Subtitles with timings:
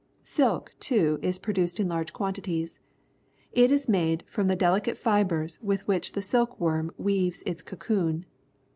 [0.23, 2.79] Silk, too, is produced in large quantities.
[3.51, 7.61] It is made from the deli cate fibres with which the silk worm weaves its
[7.61, 8.25] cocoon.